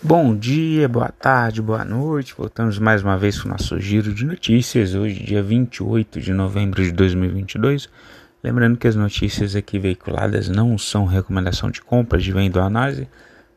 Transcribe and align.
Bom 0.00 0.36
dia, 0.36 0.88
boa 0.88 1.08
tarde, 1.08 1.60
boa 1.60 1.84
noite. 1.84 2.32
Voltamos 2.38 2.78
mais 2.78 3.02
uma 3.02 3.18
vez 3.18 3.42
com 3.42 3.48
o 3.48 3.50
nosso 3.50 3.80
giro 3.80 4.14
de 4.14 4.24
notícias. 4.24 4.94
Hoje, 4.94 5.24
dia 5.24 5.42
28 5.42 6.20
de 6.20 6.32
novembro 6.32 6.84
de 6.84 6.92
2022. 6.92 7.88
Lembrando 8.40 8.78
que 8.78 8.86
as 8.86 8.94
notícias 8.94 9.56
aqui 9.56 9.76
veiculadas 9.76 10.48
não 10.48 10.78
são 10.78 11.04
recomendação 11.04 11.68
de 11.68 11.82
compra, 11.82 12.16
de 12.16 12.30
venda 12.30 12.60
ou 12.60 12.64
análise, 12.64 13.08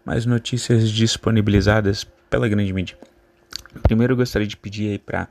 mas 0.03 0.25
notícias 0.25 0.89
disponibilizadas 0.89 2.07
pela 2.27 2.47
grande 2.47 2.73
mídia. 2.73 2.97
Primeiro, 3.83 4.13
eu 4.13 4.17
gostaria 4.17 4.47
de 4.47 4.57
pedir 4.57 4.89
aí 4.89 4.97
para 4.97 5.29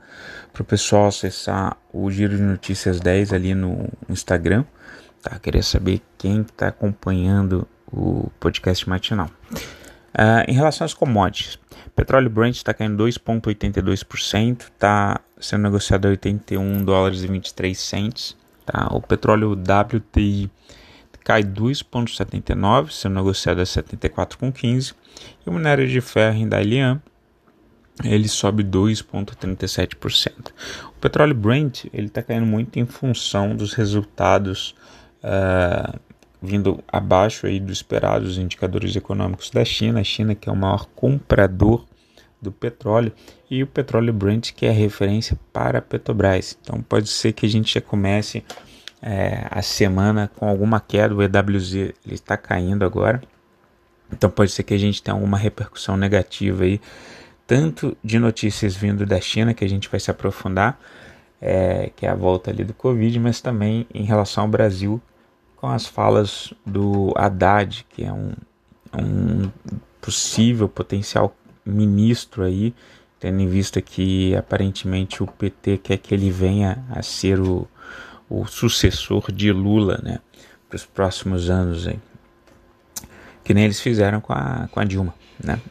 o 0.57 0.63
pessoal 0.63 1.07
acessar 1.07 1.75
o 1.91 2.09
Giro 2.09 2.37
de 2.37 2.41
Notícias 2.41 3.01
10 3.01 3.33
ali 3.33 3.53
no 3.53 3.89
Instagram. 4.07 4.63
Tá? 5.21 5.37
Queria 5.39 5.61
saber 5.61 6.01
quem 6.17 6.39
está 6.39 6.69
acompanhando 6.69 7.67
o 7.91 8.31
podcast 8.39 8.87
matinal. 8.87 9.29
Uh, 10.13 10.43
em 10.47 10.53
relação 10.53 10.85
às 10.85 10.93
commodities, 10.93 11.57
petróleo 12.01 12.29
Brent 12.29 12.55
está 12.55 12.73
caindo 12.73 13.03
2,82%, 13.03 14.61
está 14.61 15.21
sendo 15.39 15.61
negociado 15.61 16.07
a 16.07 16.09
81 16.09 16.83
dólares 16.83 17.23
e 17.23 17.27
23 17.27 17.77
cents. 17.77 18.35
Tá? 18.65 18.87
O 18.91 19.01
petróleo 19.01 19.51
WTI 19.51 20.49
cai 21.23 21.43
2,79, 21.43 22.91
sendo 22.91 23.15
negociado 23.15 23.59
a 23.61 23.63
74,15. 23.63 24.95
E 25.45 25.49
o 25.49 25.53
minério 25.53 25.87
de 25.87 26.01
ferro 26.01 26.37
em 26.37 26.47
Dalian 26.47 26.99
ele 28.03 28.27
sobe 28.27 28.63
2,37%. 28.63 30.51
O 30.87 30.99
petróleo 30.99 31.35
Brent 31.35 31.85
ele 31.93 32.07
está 32.07 32.23
caindo 32.23 32.47
muito 32.47 32.79
em 32.79 32.85
função 32.85 33.55
dos 33.55 33.73
resultados 33.73 34.75
uh, 35.23 35.99
vindo 36.41 36.83
abaixo 36.87 37.45
aí 37.45 37.59
do 37.59 37.71
esperado 37.71 38.25
os 38.25 38.37
indicadores 38.37 38.95
econômicos 38.95 39.51
da 39.51 39.63
China, 39.63 39.99
a 39.99 40.03
China 40.03 40.33
que 40.33 40.49
é 40.49 40.51
o 40.51 40.55
maior 40.55 40.87
comprador 40.95 41.85
do 42.41 42.51
petróleo 42.51 43.13
e 43.49 43.61
o 43.61 43.67
petróleo 43.67 44.11
Brent 44.11 44.51
que 44.53 44.65
é 44.65 44.69
a 44.69 44.73
referência 44.73 45.37
para 45.53 45.77
a 45.77 45.81
Petrobras. 45.81 46.57
Então 46.61 46.81
pode 46.81 47.09
ser 47.09 47.33
que 47.33 47.45
a 47.45 47.49
gente 47.49 47.75
já 47.75 47.81
comece 47.81 48.43
é, 49.01 49.45
a 49.51 49.61
semana 49.61 50.31
com 50.35 50.47
alguma 50.47 50.79
queda, 50.79 51.13
o 51.13 51.21
EWZ 51.21 51.73
ele 51.73 51.93
está 52.11 52.35
caindo 52.35 52.83
agora, 52.83 53.21
então 54.11 54.29
pode 54.29 54.51
ser 54.51 54.63
que 54.63 54.73
a 54.73 54.79
gente 54.79 55.01
tenha 55.01 55.15
alguma 55.15 55.37
repercussão 55.37 55.95
negativa 55.95 56.63
aí, 56.63 56.81
tanto 57.45 57.95
de 58.03 58.17
notícias 58.17 58.75
vindo 58.75 59.05
da 59.05 59.19
China 59.21 59.53
que 59.53 59.63
a 59.63 59.69
gente 59.69 59.89
vai 59.89 59.99
se 59.99 60.09
aprofundar, 60.09 60.79
é, 61.39 61.91
que 61.95 62.05
é 62.05 62.09
a 62.09 62.15
volta 62.15 62.51
ali 62.51 62.63
do 62.63 62.73
Covid, 62.73 63.19
mas 63.19 63.41
também 63.41 63.87
em 63.93 64.03
relação 64.03 64.43
ao 64.43 64.49
Brasil 64.49 65.01
com 65.61 65.67
as 65.67 65.85
falas 65.85 66.51
do 66.65 67.13
Haddad, 67.15 67.85
que 67.87 68.03
é 68.03 68.11
um, 68.11 68.33
um 68.97 69.51
possível 70.01 70.67
potencial 70.67 71.35
ministro 71.63 72.43
aí, 72.43 72.73
tendo 73.19 73.39
em 73.39 73.47
vista 73.47 73.79
que 73.79 74.35
aparentemente 74.35 75.21
o 75.21 75.27
PT 75.27 75.77
quer 75.77 75.97
que 75.99 76.15
ele 76.15 76.31
venha 76.31 76.83
a 76.89 77.03
ser 77.03 77.39
o, 77.39 77.67
o 78.27 78.47
sucessor 78.47 79.31
de 79.31 79.51
Lula, 79.51 80.01
né, 80.03 80.17
para 80.67 80.77
os 80.77 80.85
próximos 80.85 81.47
anos 81.47 81.87
aí, 81.87 81.99
que 83.43 83.53
nem 83.53 83.65
eles 83.65 83.79
fizeram 83.79 84.19
com 84.19 84.33
a, 84.33 84.67
com 84.71 84.79
a 84.79 84.83
Dilma, 84.83 85.13
né. 85.43 85.61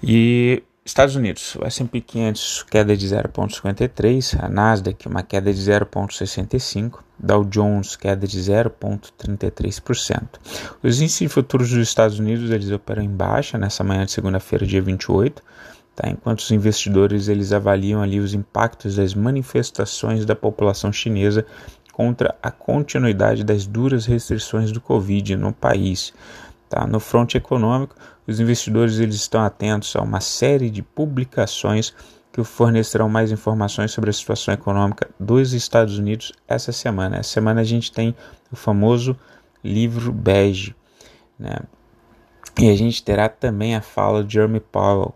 E 0.00 0.62
Estados 0.86 1.16
Unidos, 1.16 1.56
o 1.56 1.64
S&P 1.64 1.98
500 1.98 2.64
queda 2.64 2.94
de 2.94 3.08
0,53, 3.08 4.38
a 4.38 4.50
Nasdaq 4.50 5.08
uma 5.08 5.22
queda 5.22 5.50
de 5.50 5.58
0,65, 5.58 6.98
Dow 7.18 7.42
Jones 7.42 7.96
queda 7.96 8.26
de 8.26 8.38
0,33%. 8.38 10.28
Os 10.82 11.00
índices 11.00 11.32
futuros 11.32 11.70
dos 11.70 11.88
Estados 11.88 12.18
Unidos 12.18 12.50
eles 12.50 12.70
operam 12.70 13.02
em 13.02 13.08
baixa 13.08 13.56
nessa 13.56 13.82
manhã 13.82 14.04
de 14.04 14.12
segunda-feira, 14.12 14.66
dia 14.66 14.82
28, 14.82 15.42
tá? 15.96 16.10
enquanto 16.10 16.40
os 16.40 16.50
investidores 16.50 17.28
eles 17.28 17.50
avaliam 17.54 18.02
ali 18.02 18.20
os 18.20 18.34
impactos 18.34 18.96
das 18.96 19.14
manifestações 19.14 20.26
da 20.26 20.36
população 20.36 20.92
chinesa 20.92 21.46
contra 21.94 22.34
a 22.42 22.50
continuidade 22.50 23.42
das 23.42 23.66
duras 23.66 24.04
restrições 24.04 24.70
do 24.70 24.82
Covid 24.82 25.34
no 25.34 25.50
país. 25.50 26.12
Tá? 26.68 26.86
No 26.86 27.00
fronte 27.00 27.36
econômico, 27.38 27.94
os 28.26 28.40
investidores 28.40 28.98
eles 28.98 29.16
estão 29.16 29.42
atentos 29.42 29.94
a 29.96 30.02
uma 30.02 30.20
série 30.20 30.70
de 30.70 30.82
publicações 30.82 31.94
que 32.32 32.42
fornecerão 32.42 33.08
mais 33.08 33.30
informações 33.30 33.92
sobre 33.92 34.10
a 34.10 34.12
situação 34.12 34.52
econômica 34.52 35.08
dos 35.20 35.52
Estados 35.52 35.98
Unidos 35.98 36.32
essa 36.48 36.72
semana. 36.72 37.18
Essa 37.18 37.30
semana 37.30 37.60
a 37.60 37.64
gente 37.64 37.92
tem 37.92 38.14
o 38.50 38.56
famoso 38.56 39.16
livro 39.62 40.12
bege, 40.12 40.74
né? 41.38 41.58
E 42.60 42.68
a 42.70 42.76
gente 42.76 43.02
terá 43.02 43.28
também 43.28 43.74
a 43.74 43.80
fala 43.80 44.24
de 44.24 44.34
Jeremy 44.34 44.60
Powell, 44.60 45.14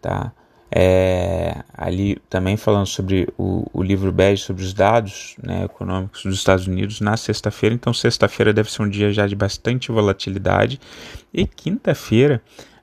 tá? 0.00 0.32
É, 0.72 1.64
ali 1.74 2.16
também 2.28 2.56
falando 2.56 2.86
sobre 2.86 3.28
o, 3.36 3.66
o 3.72 3.82
livro 3.82 4.12
bege, 4.12 4.42
sobre 4.42 4.62
os 4.62 4.72
dados 4.72 5.34
né, 5.42 5.64
econômicos 5.64 6.22
dos 6.22 6.36
Estados 6.36 6.66
Unidos 6.66 7.00
na 7.00 7.16
sexta-feira. 7.16 7.74
Então, 7.74 7.92
sexta-feira 7.92 8.52
deve 8.52 8.70
ser 8.70 8.82
um 8.82 8.88
dia 8.88 9.12
já 9.12 9.26
de 9.26 9.34
bastante 9.34 9.90
volatilidade. 9.90 10.80
E 11.34 11.46
quinta-feira 11.46 12.40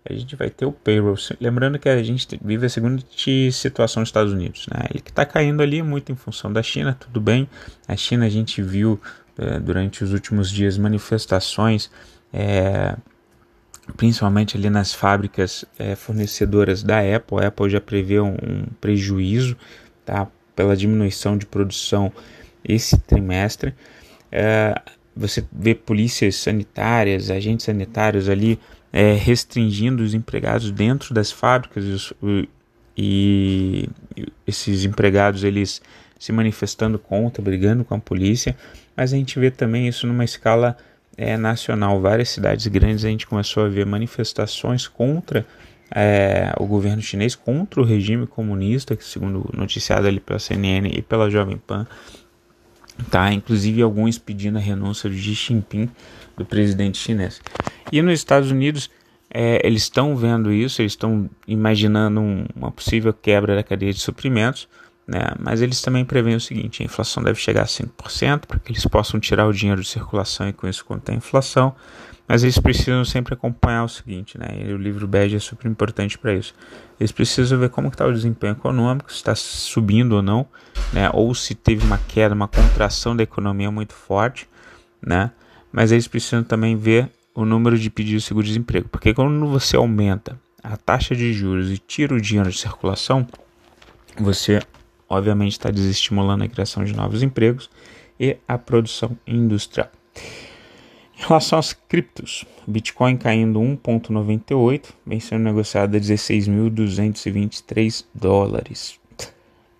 a 0.09 0.13
gente 0.13 0.35
vai 0.35 0.49
ter 0.49 0.65
o 0.65 0.71
payroll. 0.71 1.15
Lembrando 1.39 1.77
que 1.77 1.89
a 1.89 2.01
gente 2.01 2.27
vive 2.41 2.65
a 2.65 2.69
segunda 2.69 3.01
situação 3.51 4.01
nos 4.01 4.09
Estados 4.09 4.31
Unidos. 4.31 4.65
Né? 4.67 4.85
Ele 4.89 5.01
que 5.01 5.09
está 5.09 5.25
caindo 5.25 5.61
ali 5.61 5.81
muito 5.81 6.11
em 6.11 6.15
função 6.15 6.51
da 6.51 6.63
China, 6.63 6.95
tudo 6.97 7.19
bem. 7.19 7.47
A 7.87 7.95
China 7.95 8.25
a 8.25 8.29
gente 8.29 8.61
viu 8.61 8.99
é, 9.37 9.59
durante 9.59 10.03
os 10.03 10.13
últimos 10.13 10.49
dias 10.49 10.77
manifestações. 10.77 11.91
É, 12.31 12.95
principalmente 13.95 14.57
ali 14.57 14.69
nas 14.69 14.93
fábricas 14.93 15.65
é, 15.79 15.95
fornecedoras 15.95 16.83
da 16.83 16.99
Apple. 16.99 17.39
A 17.39 17.47
Apple 17.47 17.69
já 17.69 17.79
prevê 17.79 18.19
um, 18.19 18.33
um, 18.33 18.65
prejuízo 18.81 19.55
tá, 20.05 20.27
pela 20.55 20.75
diminuição 20.75 21.37
de 21.37 21.45
produção 21.45 22.11
esse 22.63 22.97
trimestre. 22.97 23.73
É, 24.31 24.79
você 25.15 25.43
vê 25.51 25.73
polícias 25.73 26.35
sanitárias, 26.35 27.31
agentes 27.31 27.65
sanitários 27.65 28.29
ali 28.29 28.59
é, 28.91 29.13
restringindo 29.13 30.03
os 30.03 30.13
empregados 30.13 30.71
dentro 30.71 31.13
das 31.13 31.31
fábricas 31.31 32.13
e, 32.97 33.89
esses 34.45 34.85
empregados 34.85 35.43
eles 35.43 35.81
se 36.19 36.31
manifestando 36.31 36.97
contra, 36.97 37.41
brigando 37.43 37.85
com 37.85 37.93
a 37.93 37.99
polícia, 37.99 38.55
mas 38.95 39.13
a 39.13 39.17
gente 39.17 39.39
vê 39.39 39.51
também 39.51 39.87
isso 39.87 40.07
numa 40.07 40.25
escala 40.25 40.75
é, 41.17 41.35
nacional, 41.35 41.99
várias 41.99 42.29
cidades 42.29 42.67
grandes, 42.67 43.03
a 43.03 43.09
gente 43.09 43.25
começou 43.25 43.65
a 43.65 43.67
ver 43.67 43.85
manifestações 43.85 44.87
contra 44.87 45.45
é, 45.93 46.53
o 46.59 46.65
governo 46.65 47.01
chinês, 47.01 47.35
contra 47.35 47.81
o 47.81 47.83
regime 47.83 48.27
comunista, 48.27 48.95
que 48.95 49.03
segundo 49.03 49.49
noticiado 49.53 50.07
ali 50.07 50.19
pela 50.19 50.37
CNN 50.37 50.89
e 50.89 51.01
pela 51.01 51.29
Jovem 51.29 51.57
Pan, 51.57 51.87
tá? 53.09 53.31
Inclusive 53.33 53.81
alguns 53.81 54.17
pedindo 54.17 54.57
a 54.57 54.61
renúncia 54.61 55.09
de 55.09 55.17
Xi 55.17 55.33
Jinping, 55.33 55.89
do 56.37 56.45
presidente 56.45 56.97
chinês. 56.97 57.41
E 57.91 58.01
nos 58.01 58.13
Estados 58.13 58.51
Unidos 58.51 58.91
é, 59.29 59.65
eles 59.65 59.83
estão 59.83 60.15
vendo 60.15 60.51
isso, 60.51 60.81
eles 60.81 60.91
estão 60.91 61.29
imaginando 61.47 62.19
um, 62.21 62.45
uma 62.55 62.71
possível 62.71 63.13
quebra 63.13 63.55
da 63.55 63.63
cadeia 63.63 63.93
de 63.93 63.99
suprimentos, 63.99 64.67
né? 65.07 65.33
mas 65.39 65.61
eles 65.61 65.81
também 65.81 66.03
preveem 66.03 66.35
o 66.35 66.41
seguinte: 66.41 66.83
a 66.83 66.85
inflação 66.85 67.23
deve 67.23 67.39
chegar 67.39 67.61
a 67.61 67.65
5% 67.65 68.45
para 68.45 68.59
que 68.59 68.71
eles 68.71 68.85
possam 68.85 69.19
tirar 69.19 69.47
o 69.47 69.53
dinheiro 69.53 69.81
de 69.81 69.87
circulação 69.87 70.49
e 70.49 70.53
com 70.53 70.67
isso 70.67 70.83
conter 70.83 71.13
a 71.13 71.15
inflação. 71.15 71.73
Mas 72.27 72.43
eles 72.43 72.59
precisam 72.59 73.05
sempre 73.05 73.33
acompanhar 73.33 73.85
o 73.85 73.87
seguinte, 73.87 74.37
né? 74.37 74.47
E 74.65 74.73
o 74.73 74.77
livro 74.77 75.07
bege 75.07 75.37
é 75.37 75.39
super 75.39 75.65
importante 75.65 76.17
para 76.17 76.33
isso. 76.33 76.53
Eles 76.99 77.13
precisam 77.13 77.57
ver 77.57 77.69
como 77.69 77.87
está 77.87 78.05
o 78.05 78.11
desempenho 78.11 78.51
econômico, 78.51 79.09
se 79.09 79.15
está 79.15 79.33
subindo 79.33 80.17
ou 80.17 80.21
não, 80.21 80.45
né? 80.91 81.09
Ou 81.13 81.33
se 81.33 81.55
teve 81.55 81.85
uma 81.85 81.97
queda, 81.97 82.35
uma 82.35 82.49
contração 82.49 83.15
da 83.15 83.23
economia 83.23 83.71
muito 83.71 83.93
forte, 83.93 84.45
né? 85.01 85.31
Mas 85.71 85.93
eles 85.93 86.05
precisam 86.05 86.43
também 86.43 86.75
ver 86.75 87.09
o 87.33 87.45
número 87.45 87.77
de 87.77 87.89
pedidos 87.89 88.23
de 88.23 88.27
seguro-desemprego, 88.27 88.89
porque 88.89 89.13
quando 89.13 89.47
você 89.47 89.77
aumenta 89.77 90.37
a 90.61 90.75
taxa 90.75 91.15
de 91.15 91.31
juros 91.31 91.71
e 91.71 91.77
tira 91.77 92.13
o 92.13 92.19
dinheiro 92.19 92.49
de 92.49 92.57
circulação, 92.57 93.25
você 94.19 94.59
obviamente 95.09 95.53
está 95.53 95.71
desestimulando 95.71 96.43
a 96.43 96.47
criação 96.47 96.83
de 96.83 96.95
novos 96.95 97.23
empregos 97.23 97.69
e 98.19 98.37
a 98.47 98.57
produção 98.57 99.17
industrial. 99.25 99.89
Em 101.17 101.21
relação 101.27 101.57
às 101.57 101.73
criptos, 101.73 102.45
Bitcoin 102.67 103.17
caindo 103.17 103.59
1,98, 103.59 104.93
vem 105.05 105.19
sendo 105.19 105.43
negociado 105.43 105.95
a 105.95 105.99
16.223 105.99 108.05
dólares. 108.13 108.99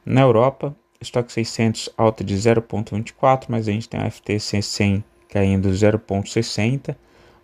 Na 0.03 0.21
Europa, 0.21 0.75
estoque 0.99 1.31
600 1.31 1.91
alta 1.95 2.23
de 2.23 2.35
0,24, 2.35 3.45
mas 3.49 3.67
a 3.67 3.71
gente 3.71 3.87
tem 3.87 3.99
o 3.99 4.09
FTSE 4.09 4.59
100 4.61 5.03
caindo 5.29 5.69
0,60, 5.69 6.95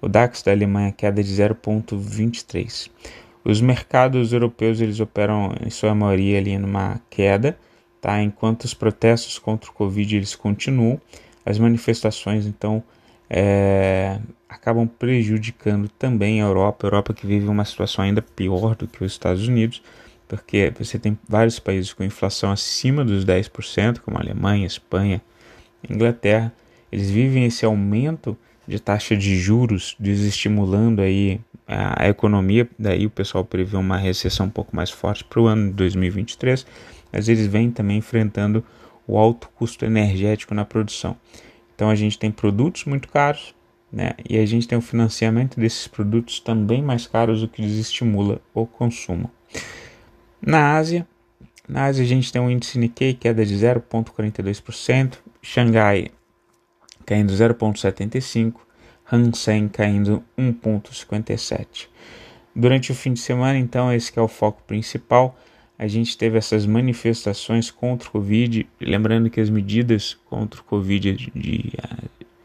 o 0.01 0.09
DAX 0.09 0.41
da 0.41 0.51
Alemanha 0.51 0.91
queda 0.91 1.23
de 1.23 1.29
0,23. 1.29 2.89
Os 3.45 3.61
mercados 3.61 4.33
europeus 4.33 4.81
eles 4.81 4.99
operam 4.99 5.53
em 5.65 5.69
sua 5.69 5.93
maioria 5.93 6.39
ali 6.39 6.57
numa 6.57 6.99
queda, 7.09 7.57
tá? 8.03 8.21
Enquanto 8.21 8.65
os 8.65 8.73
protestos 8.73 9.39
contra 9.39 9.71
o 9.71 9.73
Covid 9.73 10.17
eles 10.17 10.35
continuam, 10.35 10.99
as 11.45 11.57
manifestações 11.57 12.45
então 12.45 12.83
é, 13.29 14.19
acabam 14.49 14.85
prejudicando 14.85 15.87
também 15.87 16.41
a 16.41 16.45
Europa, 16.45 16.85
a 16.85 16.87
Europa 16.87 17.13
que 17.13 17.25
vive 17.25 17.47
uma 17.47 17.63
situação 17.63 18.03
ainda 18.03 18.21
pior 18.21 18.75
do 18.75 18.89
que 18.89 19.05
os 19.05 19.13
Estados 19.13 19.47
Unidos, 19.47 19.81
porque 20.27 20.73
você 20.77 20.99
tem 20.99 21.17
vários 21.29 21.59
países 21.59 21.93
com 21.93 22.03
inflação 22.03 22.51
acima 22.51 23.05
dos 23.05 23.25
10%, 23.25 23.99
como 23.99 24.17
a 24.17 24.19
Alemanha, 24.19 24.67
Espanha, 24.67 25.21
Inglaterra, 25.89 26.51
eles 26.91 27.09
vivem 27.09 27.45
esse 27.45 27.63
aumento 27.63 28.37
de 28.67 28.81
taxa 28.81 29.15
de 29.15 29.37
juros, 29.37 29.95
desestimulando 29.97 31.01
aí 31.01 31.39
a, 31.65 32.03
a 32.03 32.09
economia, 32.09 32.67
daí 32.77 33.05
o 33.05 33.09
pessoal 33.09 33.45
prevê 33.45 33.77
uma 33.77 33.97
recessão 33.97 34.47
um 34.47 34.49
pouco 34.49 34.75
mais 34.75 34.89
forte 34.89 35.23
para 35.23 35.39
o 35.39 35.47
ano 35.47 35.69
de 35.69 35.73
2023, 35.75 36.65
mas 37.13 37.29
eles 37.29 37.45
vêm 37.45 37.69
também 37.69 37.97
enfrentando 37.97 38.65
o 39.07 39.17
alto 39.17 39.49
custo 39.55 39.85
energético 39.85 40.55
na 40.55 40.65
produção. 40.65 41.15
Então 41.75 41.89
a 41.89 41.95
gente 41.95 42.17
tem 42.17 42.31
produtos 42.31 42.85
muito 42.85 43.07
caros, 43.07 43.53
né? 43.91 44.13
E 44.27 44.39
a 44.39 44.45
gente 44.45 44.67
tem 44.67 44.77
o 44.77 44.81
financiamento 44.81 45.59
desses 45.59 45.87
produtos 45.87 46.39
também 46.39 46.81
mais 46.81 47.05
caros, 47.05 47.43
o 47.43 47.47
que 47.47 47.61
desestimula 47.61 48.41
o 48.53 48.65
consumo. 48.65 49.29
Na 50.41 50.75
Ásia, 50.75 51.07
na 51.69 51.85
Ásia 51.85 52.03
a 52.03 52.07
gente 52.07 52.31
tem 52.31 52.41
um 52.41 52.49
índice 52.49 52.79
Nikkei 52.79 53.13
queda 53.13 53.45
de 53.45 53.55
0,42%, 53.55 55.19
Xangai 55.41 56.07
caindo 57.05 57.31
0,75%, 57.31 58.55
Hang 59.11 59.37
Seng 59.37 59.69
caindo 59.69 60.23
1,57%. 60.37 61.87
Durante 62.55 62.91
o 62.91 62.95
fim 62.95 63.13
de 63.13 63.19
semana, 63.19 63.57
então, 63.57 63.91
esse 63.91 64.17
é 64.17 64.21
o 64.21 64.27
foco 64.27 64.61
principal. 64.67 65.37
A 65.77 65.87
gente 65.87 66.17
teve 66.17 66.37
essas 66.37 66.65
manifestações 66.65 67.71
contra 67.71 68.07
o 68.07 68.11
Covid, 68.11 68.67
lembrando 68.79 69.29
que 69.29 69.39
as 69.39 69.49
medidas 69.49 70.17
contra 70.25 70.61
o 70.61 70.63
Covid, 70.63 71.31
de, 71.35 71.73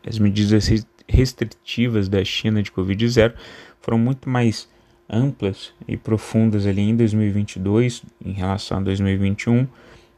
as 0.06 0.18
medidas 0.18 0.68
restritivas 1.06 2.08
da 2.08 2.24
China 2.24 2.62
de 2.62 2.70
Covid-0 2.70 3.34
foram 3.80 3.98
muito 3.98 4.28
mais 4.28 4.68
amplas 5.08 5.72
e 5.86 5.96
profundas 5.96 6.66
ali 6.66 6.82
em 6.82 6.96
2022 6.96 8.02
em 8.24 8.32
relação 8.32 8.78
a 8.78 8.80
2021. 8.80 9.66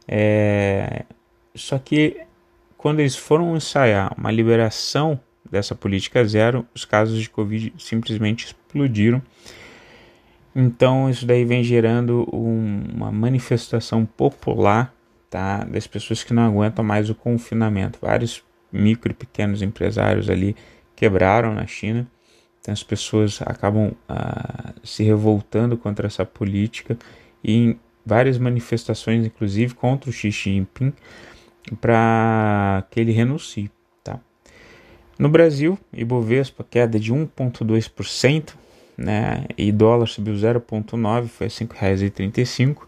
É, 0.07 1.05
só 1.55 1.77
que 1.77 2.21
quando 2.77 2.99
eles 2.99 3.15
foram 3.15 3.55
ensaiar 3.55 4.13
uma 4.17 4.31
liberação 4.31 5.19
dessa 5.49 5.75
política 5.75 6.25
zero, 6.25 6.65
os 6.73 6.85
casos 6.85 7.21
de 7.21 7.29
Covid 7.29 7.73
simplesmente 7.77 8.47
explodiram. 8.47 9.21
Então 10.55 11.09
isso 11.09 11.25
daí 11.25 11.45
vem 11.45 11.63
gerando 11.63 12.27
um, 12.33 12.83
uma 12.93 13.11
manifestação 13.11 14.05
popular 14.05 14.93
tá, 15.29 15.63
das 15.63 15.87
pessoas 15.87 16.23
que 16.23 16.33
não 16.33 16.43
aguentam 16.43 16.83
mais 16.83 17.09
o 17.09 17.15
confinamento. 17.15 17.99
Vários 18.01 18.43
micro 18.71 19.11
e 19.11 19.15
pequenos 19.15 19.61
empresários 19.61 20.29
ali 20.29 20.55
quebraram 20.95 21.53
na 21.53 21.65
China. 21.65 22.07
Então 22.59 22.71
as 22.73 22.83
pessoas 22.83 23.41
acabam 23.41 23.93
ah, 24.07 24.73
se 24.83 25.03
revoltando 25.03 25.77
contra 25.77 26.05
essa 26.05 26.25
política 26.25 26.97
e 27.43 27.55
em 27.55 27.79
várias 28.05 28.37
manifestações, 28.37 29.25
inclusive 29.25 29.73
contra 29.73 30.09
o 30.09 30.13
Xi 30.13 30.29
Jinping, 30.29 30.93
para 31.79 32.85
que 32.91 32.99
ele 32.99 33.11
renuncie. 33.11 33.71
Tá? 34.03 34.19
No 35.17 35.29
Brasil, 35.29 35.77
Ibovespa 35.93 36.63
queda 36.63 36.99
de 36.99 37.13
1,2%, 37.13 38.53
né? 38.97 39.45
e 39.57 39.71
dólar 39.71 40.07
subiu 40.07 40.33
0,9%, 40.33 41.27
foi 41.27 41.47
R$ 41.47 41.53
5,35, 41.53 42.87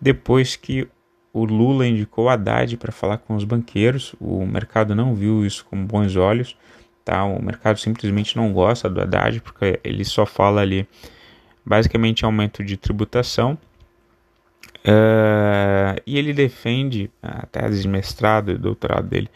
depois 0.00 0.56
que 0.56 0.86
o 1.32 1.44
Lula 1.44 1.86
indicou 1.86 2.28
Haddad 2.28 2.76
para 2.76 2.92
falar 2.92 3.18
com 3.18 3.34
os 3.34 3.44
banqueiros, 3.44 4.14
o 4.20 4.46
mercado 4.46 4.94
não 4.94 5.14
viu 5.14 5.44
isso 5.44 5.64
com 5.64 5.84
bons 5.84 6.16
olhos, 6.16 6.56
tá? 7.04 7.24
o 7.24 7.42
mercado 7.42 7.78
simplesmente 7.78 8.36
não 8.36 8.52
gosta 8.52 8.88
do 8.88 9.00
Haddad, 9.00 9.40
porque 9.40 9.80
ele 9.82 10.04
só 10.04 10.24
fala 10.24 10.60
ali 10.60 10.86
basicamente 11.64 12.24
aumento 12.24 12.62
de 12.62 12.76
tributação, 12.76 13.58
Uh, 14.84 15.96
e 16.06 16.18
ele 16.18 16.34
defende, 16.34 17.10
a 17.22 17.46
tese 17.46 17.80
de 17.80 17.88
mestrado 17.88 18.50
e 18.50 18.58
doutorado 18.58 19.08
dele 19.08 19.30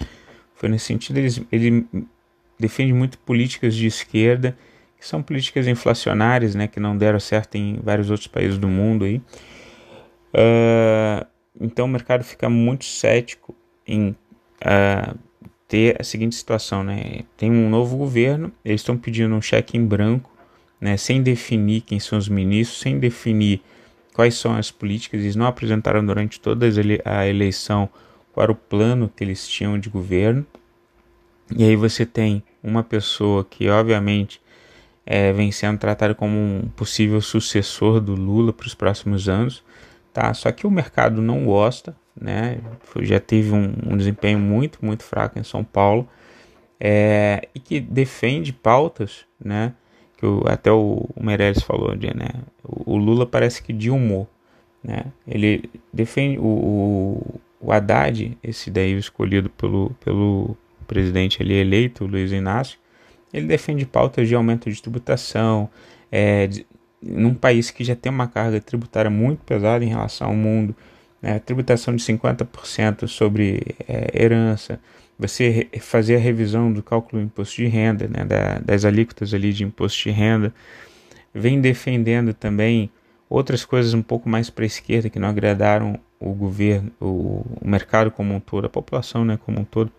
foi 0.55 0.69
nesse 0.69 0.85
sentido, 0.87 1.17
ele, 1.17 1.47
ele, 1.51 1.87
defende 2.61 2.93
muito 2.93 3.19
políticas 3.21 3.75
de 3.75 3.87
esquerda, 3.87 4.59
que 4.99 5.07
são 5.07 5.23
políticas 5.23 5.67
inflacionárias, 5.67 6.55
né, 6.55 6.67
que 6.67 6.81
não 6.81 6.97
deram 6.97 7.21
certo 7.21 7.55
em 7.55 7.79
vários 7.83 8.11
outros 8.11 8.27
países 8.27 8.59
do 8.59 8.69
mundo. 8.69 9.05
Aí. 9.05 9.23
Uh, 10.35 11.27
então 11.61 11.87
o 11.87 11.89
mercado 11.89 12.25
fica 12.25 12.49
muito 12.49 12.85
cético 12.85 13.55
em 13.87 14.11
uh, 14.61 15.19
ter 15.67 16.01
a 16.01 16.05
seguinte 16.05 16.35
situação, 16.35 16.83
né? 16.83 17.21
Tem 17.37 17.51
um 17.51 17.69
novo 17.69 17.97
governo, 17.97 18.53
eles 18.65 18.81
estão 18.81 18.97
pedindo 18.97 19.35
um 19.35 19.43
cheque 19.43 19.77
em 19.77 19.85
branco, 19.85 20.31
né, 20.81 20.97
sem 20.97 21.23
definir 21.23 21.83
quem 21.83 21.99
são 21.99 22.19
os 22.19 22.29
ministros, 22.29 22.81
sem 22.81 22.99
definir 22.99 23.61
quais 24.15 24.35
são 24.35 24.55
as 24.57 24.71
políticas, 24.71 25.21
eles 25.21 25.37
não 25.37 25.47
apresentaram 25.47 26.05
durante 26.05 26.41
toda 26.41 26.67
a 27.05 27.27
eleição 27.27 27.89
qual 28.33 28.43
era 28.45 28.53
o 28.53 28.55
plano 28.57 29.11
que 29.15 29.23
eles 29.23 29.47
tinham 29.49 29.79
de 29.79 29.89
governo. 29.89 30.47
E 31.57 31.65
aí 31.65 31.77
você 31.77 32.05
tem 32.05 32.43
uma 32.63 32.83
pessoa 32.83 33.45
que, 33.45 33.69
obviamente, 33.69 34.41
é, 35.11 35.33
vem 35.33 35.51
sendo 35.51 35.79
tratada 35.79 36.15
como 36.15 36.37
um 36.37 36.69
possível 36.77 37.19
sucessor 37.23 37.99
do 37.99 38.15
Lula 38.15 38.53
para 38.53 38.67
os 38.67 38.75
próximos 38.75 39.27
anos, 39.27 39.65
tá? 40.13 40.35
Só 40.35 40.53
que 40.53 40.67
o 40.67 40.71
mercado 40.71 41.23
não 41.23 41.47
gosta, 41.47 41.97
né? 42.15 42.59
Já 43.01 43.19
teve 43.19 43.53
um, 43.53 43.73
um 43.87 43.97
desempenho 43.97 44.39
muito, 44.39 44.79
muito 44.83 45.03
fraco 45.03 45.39
em 45.39 45.43
São 45.43 45.65
Paulo 45.65 46.07
é, 46.79 47.49
e 47.55 47.59
que 47.59 47.81
defende 47.81 48.53
pautas, 48.53 49.25
né? 49.43 49.73
que 50.19 50.27
o, 50.27 50.43
até 50.47 50.71
o, 50.71 51.09
o 51.15 51.25
Meirelles 51.25 51.63
falou, 51.63 51.97
de, 51.97 52.15
né? 52.15 52.29
O, 52.63 52.95
o, 52.95 52.97
Lula 52.99 53.25
parece 53.25 53.63
que 53.63 53.73
dilmou, 53.73 54.29
né? 54.85 55.07
Ele 55.27 55.71
defende 55.93 56.39
o, 56.39 56.43
o, 56.43 57.41
o 57.61 57.73
Haddad, 57.73 58.37
esse 58.43 58.71
daí 58.71 58.99
escolhido 58.99 59.49
pelo, 59.49 59.91
pelo 60.05 60.57
presidente 60.87 61.41
ali 61.41 61.55
eleito, 61.55 62.05
Luiz 62.05 62.33
Inácio, 62.33 62.79
ele 63.33 63.47
defende 63.47 63.85
pautas 63.87 64.29
de 64.29 64.35
aumento 64.35 64.71
de 64.71 64.81
tributação, 64.81 65.69
é, 66.11 66.47
de, 66.47 66.67
num 67.03 67.35
país 67.35 67.71
que 67.71 67.85
já 67.85 67.95
tem 67.95 68.11
uma 68.11 68.27
carga 68.27 68.61
tributária 68.61 69.11
muito 69.11 69.45
pesada 69.45 69.85
em 69.85 69.89
relação 69.89 70.29
ao 70.29 70.35
mundo, 70.35 70.75
né? 71.21 71.39
tributação 71.39 71.95
de 71.95 72.03
50% 72.03 73.07
sobre 73.07 73.77
é, 73.87 74.11
herança, 74.15 74.81
você 75.19 75.69
fazer 75.81 76.17
a 76.17 76.19
revisão 76.19 76.73
do 76.73 76.83
cálculo 76.83 77.21
do 77.21 77.27
imposto 77.27 77.57
de 77.57 77.67
renda, 77.67 78.07
né, 78.07 78.25
da, 78.25 78.59
das 78.61 78.85
alíquotas 78.85 79.35
ali 79.35 79.53
de 79.53 79.65
imposto 79.65 80.05
de 80.05 80.11
renda, 80.11 80.55
vem 81.35 81.61
defendendo 81.61 82.33
também 82.33 82.91
outras 83.29 83.65
coisas 83.65 83.95
um 83.95 84.03
pouco 84.03 84.29
mais 84.29 84.49
para 84.49 84.65
a 84.65 84.67
esquerda 84.67 85.11
que 85.11 85.19
não 85.19 85.29
agradaram 85.29 85.99
o 86.21 86.33
governo, 86.33 86.91
o, 87.01 87.45
o, 87.61 87.69
mercado 87.69 88.11
como 88.11 88.35
um 88.35 88.41
todo, 88.41 88.67
a 88.67 88.71
população 88.71 89.25
né, 89.25 89.39
como 89.45 89.61
um 89.61 89.65
todo. 89.65 89.91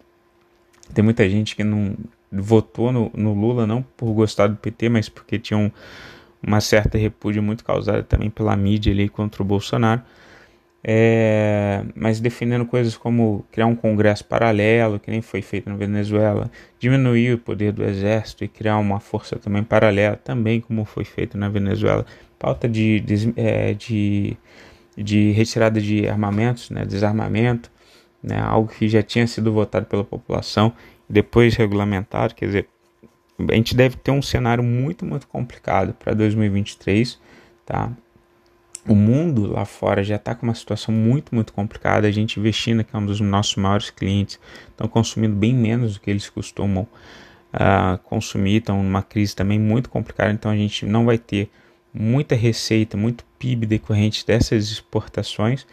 Tem 0.93 1.03
muita 1.03 1.29
gente 1.29 1.55
que 1.55 1.63
não 1.63 1.95
votou 2.31 2.91
no, 2.91 3.11
no 3.13 3.33
Lula 3.33 3.65
não 3.65 3.81
por 3.81 4.13
gostar 4.13 4.47
do 4.47 4.55
PT, 4.55 4.89
mas 4.89 5.09
porque 5.09 5.39
tinha 5.39 5.57
um, 5.57 5.71
uma 6.41 6.61
certa 6.61 6.97
repúdia 6.97 7.41
muito 7.41 7.63
causada 7.63 8.03
também 8.03 8.29
pela 8.29 8.55
mídia 8.55 8.91
ali 8.91 9.09
contra 9.09 9.41
o 9.41 9.45
Bolsonaro. 9.45 10.01
É, 10.81 11.83
mas 11.93 12.21
defendendo 12.21 12.65
coisas 12.65 12.95
como 12.95 13.45
criar 13.51 13.65
um 13.65 13.75
congresso 13.75 14.23
paralelo, 14.23 14.97
que 14.97 15.11
nem 15.11 15.21
foi 15.21 15.41
feito 15.41 15.69
na 15.69 15.75
Venezuela, 15.75 16.49
diminuir 16.79 17.33
o 17.33 17.37
poder 17.37 17.73
do 17.73 17.83
exército 17.83 18.45
e 18.45 18.47
criar 18.47 18.77
uma 18.77 18.99
força 18.99 19.35
também 19.35 19.61
paralela, 19.61 20.15
também 20.15 20.61
como 20.61 20.85
foi 20.85 21.03
feito 21.03 21.37
na 21.37 21.49
Venezuela, 21.49 22.05
pauta 22.37 22.67
de, 22.69 23.01
de, 23.01 23.33
é, 23.35 23.73
de, 23.73 24.37
de 24.95 25.31
retirada 25.31 25.81
de 25.81 26.07
armamentos, 26.07 26.69
né, 26.69 26.85
desarmamento, 26.85 27.69
né, 28.23 28.39
algo 28.39 28.69
que 28.69 28.87
já 28.87 29.03
tinha 29.03 29.27
sido 29.27 29.51
votado 29.51 29.85
pela 29.85 30.05
população 30.05 30.73
depois 31.09 31.55
regulamentado, 31.55 32.35
quer 32.35 32.45
dizer, 32.45 32.69
a 33.49 33.55
gente 33.55 33.75
deve 33.75 33.95
ter 33.97 34.11
um 34.11 34.21
cenário 34.21 34.63
muito, 34.63 35.05
muito 35.05 35.27
complicado 35.27 35.93
para 35.93 36.13
2023, 36.13 37.19
tá? 37.65 37.91
o 38.87 38.95
mundo 38.95 39.51
lá 39.51 39.65
fora 39.65 40.03
já 40.03 40.15
está 40.15 40.33
com 40.33 40.45
uma 40.45 40.55
situação 40.55 40.93
muito, 40.93 41.33
muito 41.33 41.53
complicada. 41.53 42.07
A 42.07 42.11
gente 42.11 42.39
China, 42.51 42.83
que 42.83 42.95
é 42.95 42.99
um 42.99 43.05
dos 43.05 43.21
nossos 43.21 43.55
maiores 43.55 43.89
clientes, 43.89 44.39
estão 44.69 44.87
consumindo 44.87 45.35
bem 45.35 45.53
menos 45.53 45.93
do 45.93 45.99
que 45.99 46.09
eles 46.09 46.29
costumam 46.29 46.87
uh, 47.53 47.97
consumir, 48.03 48.57
estão 48.57 48.81
numa 48.81 49.03
crise 49.03 49.35
também 49.35 49.59
muito 49.59 49.89
complicada. 49.89 50.31
Então 50.31 50.49
a 50.51 50.55
gente 50.55 50.85
não 50.85 51.05
vai 51.05 51.17
ter 51.17 51.49
muita 51.93 52.35
receita, 52.35 52.97
muito 52.97 53.23
PIB 53.37 53.65
decorrente 53.65 54.25
dessas 54.25 54.71
exportações. 54.71 55.67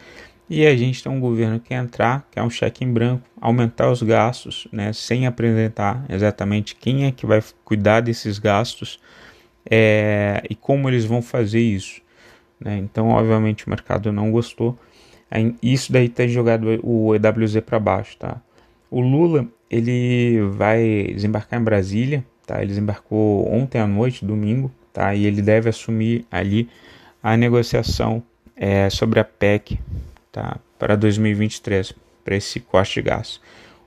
E 0.49 0.65
a 0.65 0.75
gente 0.77 1.03
tem 1.03 1.11
um 1.11 1.19
governo 1.19 1.59
que 1.59 1.73
entrar, 1.73 2.25
que 2.31 2.39
é 2.39 2.43
um 2.43 2.49
cheque 2.49 2.85
em 2.85 2.91
branco, 2.91 3.23
aumentar 3.39 3.91
os 3.91 4.01
gastos, 4.01 4.67
né, 4.71 4.93
sem 4.93 5.27
apresentar 5.27 6.05
exatamente 6.09 6.75
quem 6.75 7.05
é 7.05 7.11
que 7.11 7.25
vai 7.25 7.43
cuidar 7.65 7.99
desses 7.99 8.39
gastos 8.39 8.99
é, 9.69 10.41
e 10.49 10.55
como 10.55 10.89
eles 10.89 11.03
vão 11.03 11.21
fazer 11.21 11.59
isso. 11.59 12.01
Né? 12.59 12.77
Então, 12.77 13.09
obviamente, 13.09 13.67
o 13.67 13.69
mercado 13.69 14.11
não 14.11 14.31
gostou. 14.31 14.77
Isso 15.61 15.91
daí 15.91 16.07
tem 16.07 16.29
jogado 16.29 16.79
o 16.81 17.13
EWZ 17.13 17.59
para 17.65 17.79
baixo. 17.79 18.17
Tá? 18.17 18.41
O 18.89 19.01
Lula 19.01 19.47
ele 19.69 20.41
vai 20.51 21.11
desembarcar 21.13 21.59
em 21.59 21.63
Brasília, 21.63 22.25
tá? 22.45 22.59
Ele 22.59 22.67
desembarcou 22.67 23.51
ontem 23.53 23.79
à 23.79 23.85
noite, 23.85 24.23
domingo, 24.23 24.71
tá? 24.93 25.13
E 25.13 25.25
ele 25.25 25.41
deve 25.41 25.69
assumir 25.69 26.25
ali 26.31 26.69
a 27.21 27.35
negociação 27.35 28.23
é, 28.55 28.89
sobre 28.89 29.19
a 29.19 29.25
PEC, 29.25 29.79
tá? 30.37 30.59
Para 30.77 30.95
2023, 30.95 31.93
para 32.23 32.35
esse 32.35 32.59
corte 32.59 32.95
de 32.95 33.01
gastos. 33.01 33.37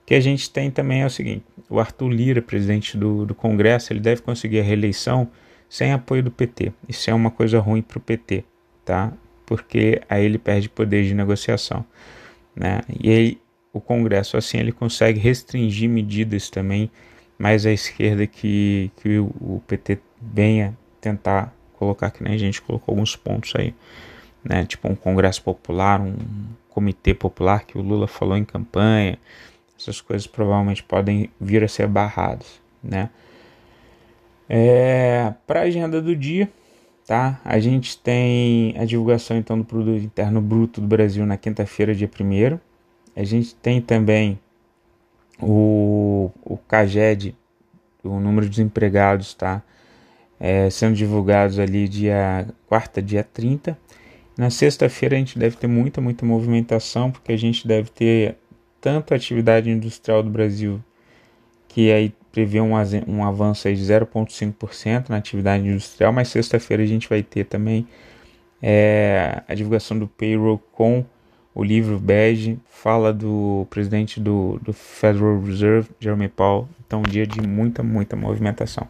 O 0.02 0.07
que 0.07 0.14
a 0.16 0.21
gente 0.21 0.50
tem 0.50 0.69
também 0.69 1.02
é 1.02 1.07
o 1.07 1.11
seguinte: 1.11 1.45
o 1.69 1.78
Arthur 1.78 2.09
Lira, 2.09 2.42
presidente 2.42 2.97
do, 2.97 3.25
do 3.25 3.35
Congresso, 3.37 3.92
ele 3.92 4.00
deve 4.00 4.21
conseguir 4.21 4.59
a 4.59 4.64
reeleição 4.64 5.30
sem 5.69 5.92
apoio 5.92 6.25
do 6.25 6.30
PT. 6.33 6.73
Isso 6.88 7.09
é 7.09 7.14
uma 7.14 7.30
coisa 7.30 7.61
ruim 7.61 7.83
para 7.83 7.99
o 7.99 8.00
PT, 8.00 8.45
tá? 8.85 9.12
Porque 9.47 10.02
aí 10.09 10.25
ele 10.25 10.38
perde 10.38 10.69
poder 10.69 11.04
de 11.04 11.14
negociação, 11.14 11.85
né? 12.57 12.80
E 13.00 13.09
aí 13.09 13.38
o 13.73 13.80
Congresso 13.80 14.37
assim 14.37 14.59
ele 14.59 14.73
consegue 14.73 15.21
restringir 15.21 15.88
medidas 15.88 16.50
também 16.50 16.90
mais 17.38 17.64
à 17.64 17.71
esquerda 17.71 18.26
que, 18.26 18.90
que 18.97 19.21
o, 19.21 19.62
PT 19.69 20.00
venha 20.21 20.76
tentar 21.00 21.54
colocar, 21.75 22.11
que 22.11 22.23
nem 22.25 22.35
a 22.35 22.38
gente 22.38 22.61
colocou 22.61 22.92
alguns 22.92 23.14
pontos 23.14 23.52
aí, 23.57 23.73
né? 24.44 24.64
Tipo 24.64 24.88
um 24.88 24.94
Congresso 24.94 25.42
Popular, 25.42 26.00
um 26.00 26.14
Comitê 26.68 27.14
Popular 27.14 27.64
que 27.64 27.76
o 27.78 27.82
Lula 27.82 28.06
falou 28.06 28.37
em 28.37 28.44
campanha, 28.44 29.18
essas 29.78 30.00
coisas 30.00 30.26
provavelmente 30.26 30.82
podem 30.82 31.30
vir 31.40 31.64
a 31.64 31.68
ser 31.68 31.87
barradas, 31.87 32.61
né? 32.82 33.11
É, 34.49 35.32
Para 35.47 35.61
a 35.61 35.64
agenda 35.64 36.02
do 36.02 36.14
dia, 36.14 36.50
tá? 37.06 37.40
A 37.44 37.59
gente 37.59 37.97
tem 37.99 38.75
a 38.78 38.85
divulgação 38.85 39.37
então 39.37 39.59
do 39.59 39.64
produto 39.64 40.02
interno 40.02 40.40
bruto 40.40 40.80
do 40.80 40.87
Brasil 40.87 41.25
na 41.25 41.37
quinta-feira, 41.37 41.94
dia 41.94 42.09
1 42.09 42.59
A 43.16 43.25
gente 43.25 43.54
tem 43.54 43.80
também 43.80 44.38
o, 45.40 46.30
o 46.44 46.56
CAGED, 46.56 47.35
o 48.02 48.20
número 48.20 48.47
de 48.47 48.50
desempregados, 48.50 49.35
tá? 49.35 49.62
É, 50.38 50.70
sendo 50.70 50.94
divulgados 50.94 51.59
ali 51.59 51.87
dia 51.87 52.47
quarta, 52.66 53.02
dia 53.02 53.23
30. 53.23 53.78
Na 54.40 54.49
sexta-feira 54.49 55.16
a 55.16 55.18
gente 55.18 55.38
deve 55.38 55.54
ter 55.54 55.66
muita, 55.66 56.00
muita 56.00 56.25
movimentação, 56.25 57.11
porque 57.11 57.30
a 57.30 57.37
gente 57.37 57.68
deve 57.68 57.90
ter 57.90 58.37
tanto 58.80 59.12
a 59.12 59.16
atividade 59.18 59.68
industrial 59.68 60.23
do 60.23 60.30
Brasil, 60.30 60.82
que 61.68 61.92
aí 61.92 62.11
prevê 62.32 62.59
um, 62.59 62.70
um 63.06 63.23
avanço 63.23 63.68
aí 63.68 63.76
de 63.76 63.82
0,5% 63.82 65.11
na 65.11 65.18
atividade 65.18 65.68
industrial, 65.68 66.11
mas 66.11 66.28
sexta-feira 66.28 66.82
a 66.82 66.87
gente 66.87 67.06
vai 67.06 67.23
ter 67.23 67.44
também 67.44 67.87
é, 68.62 69.42
a 69.47 69.54
divulgação 69.54 69.99
do 69.99 70.09
payroll 70.09 70.59
com 70.73 71.04
o 71.54 71.62
livro 71.62 71.99
bege, 71.99 72.59
fala 72.64 73.12
do 73.12 73.66
presidente 73.68 74.18
do, 74.18 74.59
do 74.62 74.73
Federal 74.73 75.38
Reserve, 75.38 75.90
Jeremy 76.00 76.30
Powell, 76.30 76.66
então 76.87 77.00
um 77.00 77.11
dia 77.11 77.26
de 77.26 77.42
muita, 77.42 77.82
muita 77.82 78.16
movimentação. 78.16 78.88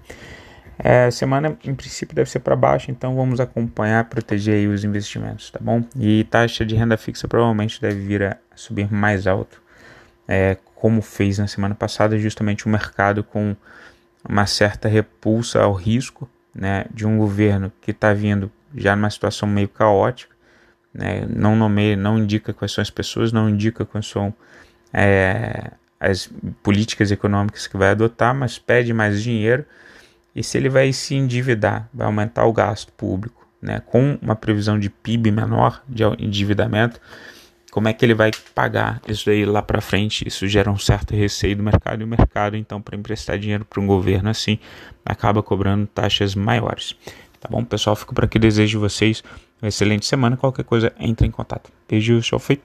É, 0.83 1.11
semana 1.11 1.59
em 1.63 1.75
princípio 1.75 2.17
deve 2.17 2.31
ser 2.31 2.41
para 2.41 2.57
baixo, 2.57 2.91
então 2.91 3.15
vamos 3.15 3.39
acompanhar, 3.39 4.05
proteger 4.05 4.67
os 4.69 4.83
investimentos, 4.83 5.51
tá 5.51 5.59
bom? 5.61 5.85
E 5.95 6.25
taxa 6.25 6.65
de 6.65 6.75
renda 6.75 6.97
fixa 6.97 7.29
provavelmente 7.29 7.81
deve 7.81 8.01
vir 8.01 8.23
a 8.23 8.39
subir 8.55 8.91
mais 8.91 9.27
alto 9.27 9.61
é, 10.27 10.57
como 10.77 11.03
fez 11.03 11.39
na 11.39 11.47
semana 11.47 11.75
passada, 11.75 12.17
justamente 12.17 12.65
o 12.65 12.69
mercado 12.69 13.25
com 13.25 13.57
uma 14.27 14.47
certa 14.47 14.89
repulsa 14.89 15.61
ao 15.61 15.73
risco 15.73 16.31
né, 16.55 16.87
de 16.95 17.05
um 17.05 17.19
governo 17.19 17.73
que 17.83 17.91
está 17.91 18.15
vindo 18.15 18.51
já 18.75 18.95
numa 18.95 19.11
situação 19.11 19.49
meio 19.49 19.69
caótica, 19.69 20.35
né, 20.95 21.27
não 21.29 21.57
nomeia, 21.57 21.97
não 21.97 22.17
indica 22.17 22.53
quais 22.53 22.73
são 22.73 22.81
as 22.81 22.91
pessoas, 22.91 23.33
não 23.33 23.49
indica 23.51 23.85
quais 23.85 24.07
são 24.07 24.33
é, 24.93 25.73
as 25.99 26.31
políticas 26.63 27.11
econômicas 27.11 27.67
que 27.67 27.77
vai 27.77 27.91
adotar, 27.91 28.33
mas 28.33 28.59
pede 28.59 28.95
mais 28.95 29.21
dinheiro 29.21 29.65
e 30.35 30.43
se 30.43 30.57
ele 30.59 30.69
vai 30.69 30.93
se 30.93 31.15
endividar, 31.15 31.89
vai 31.93 32.07
aumentar 32.07 32.45
o 32.47 32.53
gasto 32.53 32.93
público, 32.93 33.47
né, 33.61 33.81
com 33.87 34.19
uma 34.23 34.35
previsão 34.37 34.79
de 34.79 34.89
PIB 34.89 35.31
menor, 35.31 35.83
de 35.89 36.03
endividamento, 36.19 37.01
como 37.71 37.89
é 37.89 37.93
que 37.93 38.05
ele 38.05 38.15
vai 38.15 38.33
pagar 38.55 39.01
isso 39.07 39.31
aí 39.31 39.45
lá 39.45 39.63
para 39.63 39.81
frente? 39.81 40.27
Isso 40.27 40.47
gera 40.49 40.71
um 40.71 40.79
certo 40.79 41.15
receio 41.15 41.57
do 41.57 41.63
mercado 41.63 42.01
e 42.01 42.05
o 42.05 42.07
mercado, 42.07 42.57
então, 42.57 42.83
para 42.83 42.97
emprestar 42.97 43.39
dinheiro 43.39 43.65
para 43.65 43.81
um 43.81 43.87
governo 43.87 44.29
assim, 44.29 44.59
acaba 45.05 45.41
cobrando 45.41 45.87
taxas 45.87 46.35
maiores. 46.35 46.97
Tá 47.39 47.49
bom, 47.49 47.65
pessoal? 47.65 47.95
Fico 47.95 48.13
por 48.13 48.25
aqui. 48.25 48.39
Desejo 48.39 48.81
vocês 48.81 49.23
uma 49.63 49.69
excelente 49.69 50.05
semana. 50.05 50.37
Qualquer 50.37 50.65
coisa, 50.65 50.93
entre 50.99 51.27
em 51.27 51.31
contato. 51.31 51.71
Beijo, 51.89 52.21
show 52.23 52.39
feito. 52.41 52.63